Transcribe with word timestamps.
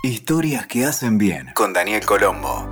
Historias 0.00 0.68
que 0.68 0.84
hacen 0.84 1.18
bien 1.18 1.50
con 1.54 1.72
Daniel 1.72 2.06
Colombo. 2.06 2.68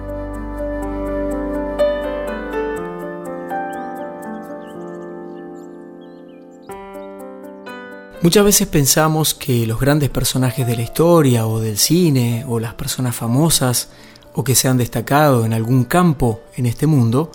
Muchas 8.23 8.45
veces 8.45 8.69
pensamos 8.69 9.35
que 9.35 9.67
los 9.67 9.81
grandes 9.81 10.09
personajes 10.09 10.69
de 10.69 10.77
la 10.77 10.83
historia 10.83 11.49
o 11.49 11.59
del 11.59 11.79
cine 11.79 12.45
o 12.47 12.61
las 12.61 12.75
personas 12.75 13.17
famosas 13.17 13.89
o 14.33 14.45
que 14.45 14.55
se 14.55 14.69
han 14.69 14.77
destacado 14.77 15.45
en 15.45 15.53
algún 15.53 15.83
campo 15.83 16.43
en 16.55 16.67
este 16.67 16.87
mundo 16.87 17.33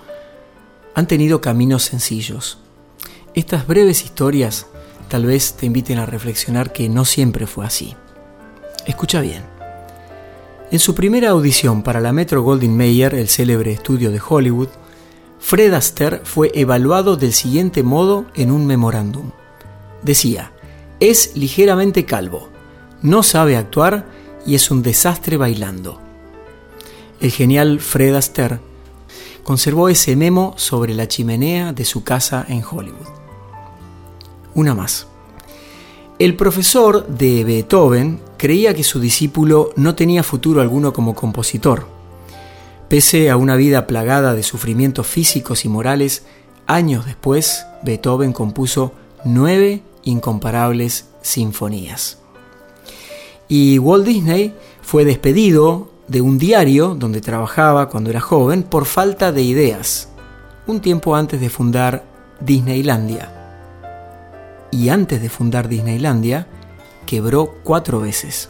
han 0.96 1.06
tenido 1.06 1.42
caminos 1.42 1.84
sencillos. 1.84 2.60
Estas 3.34 3.68
breves 3.68 4.06
historias 4.06 4.68
tal 5.10 5.26
vez 5.26 5.56
te 5.56 5.66
inviten 5.66 5.98
a 5.98 6.06
reflexionar 6.06 6.72
que 6.72 6.88
no 6.88 7.04
siempre 7.04 7.46
fue 7.46 7.66
así. 7.66 7.94
Escucha 8.86 9.20
bien. 9.20 9.61
En 10.72 10.80
su 10.80 10.96
primera 10.96 11.32
audición 11.32 11.84
para 11.84 12.00
la 12.00 12.14
Metro 12.14 12.44
Goldwyn 12.44 12.78
Mayer, 12.78 13.14
el 13.14 13.28
célebre 13.28 13.74
estudio 13.74 14.10
de 14.10 14.22
Hollywood, 14.26 14.70
Fred 15.38 15.74
Astaire 15.74 16.22
fue 16.24 16.50
evaluado 16.56 17.18
del 17.18 17.34
siguiente 17.34 17.84
modo 17.84 18.28
en 18.36 18.52
un 18.52 18.66
memorándum. 18.66 19.32
Decía, 20.02 20.54
es 21.02 21.36
ligeramente 21.36 22.06
calvo, 22.06 22.48
no 23.02 23.22
sabe 23.22 23.58
actuar 23.58 24.06
y 24.46 24.56
es 24.56 24.72
un 24.72 24.82
desastre 24.82 25.36
bailando. 25.36 26.00
El 27.20 27.32
genial 27.32 27.82
Fred 27.82 28.16
Astaire 28.16 28.62
conservó 29.44 29.90
ese 29.90 30.16
memo 30.16 30.54
sobre 30.56 30.94
la 30.94 31.10
chimenea 31.10 31.74
de 31.74 31.84
su 31.84 32.06
casa 32.06 32.46
en 32.48 32.64
Hollywood. 32.64 33.10
Una 34.54 34.74
más. 34.74 35.11
El 36.22 36.36
profesor 36.36 37.08
de 37.08 37.44
Beethoven 37.44 38.20
creía 38.38 38.76
que 38.76 38.84
su 38.84 39.00
discípulo 39.00 39.72
no 39.76 39.96
tenía 39.96 40.22
futuro 40.22 40.62
alguno 40.62 40.94
como 40.94 41.16
compositor. 41.16 41.88
Pese 42.90 43.32
a 43.32 43.38
una 43.38 43.56
vida 43.56 43.88
plagada 43.88 44.36
de 44.36 44.44
sufrimientos 44.44 45.08
físicos 45.08 45.66
y 45.66 45.70
morales, 45.70 46.24
años 46.68 47.08
después 47.08 47.66
Beethoven 47.82 48.34
compuso 48.34 48.94
nueve 49.26 49.82
incomparables 50.04 51.08
sinfonías. 51.24 52.20
Y 53.48 53.80
Walt 53.80 54.06
Disney 54.06 54.54
fue 54.84 55.06
despedido 55.06 55.90
de 56.08 56.22
un 56.22 56.38
diario 56.38 56.94
donde 56.94 57.22
trabajaba 57.22 57.90
cuando 57.90 58.12
era 58.12 58.22
joven 58.22 58.62
por 58.62 58.86
falta 58.86 59.32
de 59.32 59.42
ideas, 59.42 60.10
un 60.68 60.82
tiempo 60.82 61.16
antes 61.16 61.42
de 61.42 61.50
fundar 61.50 62.06
Disneylandia. 62.42 63.41
Y 64.72 64.90
antes 64.90 65.22
de 65.22 65.30
fundar 65.30 65.68
Disneylandia, 65.68 66.48
quebró 67.06 67.58
cuatro 67.64 68.00
veces. 68.00 68.50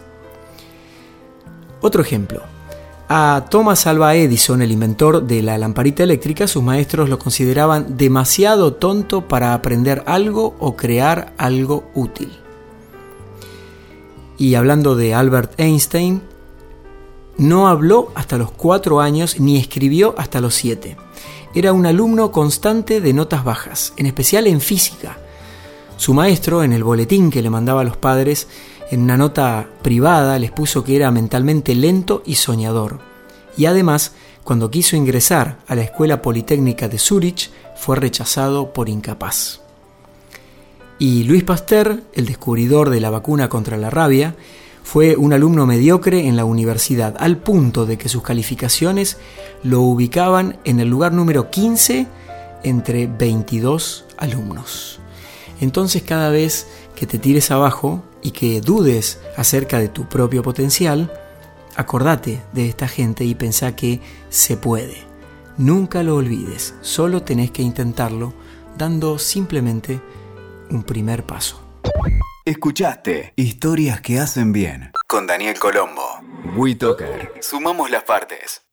Otro 1.81 2.01
ejemplo. 2.01 2.43
A 3.09 3.47
Thomas 3.49 3.87
Alva 3.87 4.15
Edison, 4.15 4.61
el 4.61 4.71
inventor 4.71 5.23
de 5.23 5.41
la 5.41 5.57
lamparita 5.57 6.03
eléctrica, 6.03 6.47
sus 6.47 6.63
maestros 6.63 7.09
lo 7.09 7.19
consideraban 7.19 7.97
demasiado 7.97 8.75
tonto 8.75 9.27
para 9.27 9.53
aprender 9.53 10.03
algo 10.05 10.55
o 10.59 10.77
crear 10.77 11.33
algo 11.37 11.89
útil. 11.93 12.31
Y 14.37 14.55
hablando 14.55 14.95
de 14.95 15.13
Albert 15.13 15.59
Einstein, 15.59 16.21
no 17.37 17.67
habló 17.67 18.11
hasta 18.15 18.37
los 18.37 18.51
cuatro 18.51 19.01
años 19.01 19.39
ni 19.39 19.57
escribió 19.57 20.15
hasta 20.17 20.39
los 20.39 20.55
siete. 20.55 20.95
Era 21.53 21.73
un 21.73 21.85
alumno 21.85 22.31
constante 22.31 23.01
de 23.01 23.13
notas 23.13 23.43
bajas, 23.43 23.93
en 23.97 24.05
especial 24.05 24.47
en 24.47 24.61
física. 24.61 25.17
Su 26.01 26.15
maestro, 26.15 26.63
en 26.63 26.73
el 26.73 26.83
boletín 26.83 27.29
que 27.29 27.43
le 27.43 27.51
mandaba 27.51 27.81
a 27.81 27.83
los 27.83 27.95
padres, 27.95 28.47
en 28.89 29.01
una 29.01 29.17
nota 29.17 29.67
privada 29.83 30.39
les 30.39 30.49
puso 30.49 30.83
que 30.83 30.95
era 30.95 31.11
mentalmente 31.11 31.75
lento 31.75 32.23
y 32.25 32.37
soñador. 32.37 33.01
Y 33.55 33.67
además, 33.67 34.13
cuando 34.43 34.71
quiso 34.71 34.95
ingresar 34.95 35.59
a 35.67 35.75
la 35.75 35.83
Escuela 35.83 36.23
Politécnica 36.23 36.87
de 36.87 36.97
Zurich, 36.97 37.51
fue 37.75 37.97
rechazado 37.97 38.73
por 38.73 38.89
incapaz. 38.89 39.61
Y 40.97 41.23
Luis 41.25 41.43
Pasteur, 41.43 42.01
el 42.15 42.25
descubridor 42.25 42.89
de 42.89 42.99
la 42.99 43.11
vacuna 43.11 43.47
contra 43.47 43.77
la 43.77 43.91
rabia, 43.91 44.35
fue 44.81 45.15
un 45.15 45.33
alumno 45.33 45.67
mediocre 45.67 46.27
en 46.27 46.35
la 46.35 46.45
universidad, 46.45 47.15
al 47.19 47.37
punto 47.37 47.85
de 47.85 47.99
que 47.99 48.09
sus 48.09 48.23
calificaciones 48.23 49.19
lo 49.61 49.81
ubicaban 49.81 50.57
en 50.63 50.79
el 50.79 50.87
lugar 50.89 51.13
número 51.13 51.51
15 51.51 52.07
entre 52.63 53.05
22 53.05 54.05
alumnos. 54.17 54.97
Entonces 55.61 56.03
cada 56.03 56.29
vez 56.29 56.67
que 56.95 57.07
te 57.07 57.17
tires 57.17 57.51
abajo 57.51 58.03
y 58.21 58.31
que 58.31 58.59
dudes 58.59 59.21
acerca 59.37 59.79
de 59.79 59.87
tu 59.87 60.09
propio 60.09 60.43
potencial, 60.43 61.13
acordate 61.75 62.41
de 62.51 62.67
esta 62.67 62.87
gente 62.87 63.23
y 63.23 63.35
pensá 63.35 63.75
que 63.75 64.01
se 64.29 64.57
puede. 64.57 64.97
Nunca 65.57 66.03
lo 66.03 66.15
olvides, 66.15 66.73
solo 66.81 67.23
tenés 67.23 67.51
que 67.51 67.61
intentarlo 67.61 68.33
dando 68.77 69.19
simplemente 69.19 70.01
un 70.69 70.83
primer 70.83 71.25
paso. 71.25 71.61
Escuchaste 72.43 73.33
Historias 73.35 74.01
que 74.01 74.19
hacen 74.19 74.51
bien 74.51 74.91
con 75.07 75.27
Daniel 75.27 75.59
Colombo. 75.59 76.21
WeToker. 76.55 77.33
Sumamos 77.41 77.91
las 77.91 78.03
partes. 78.03 78.63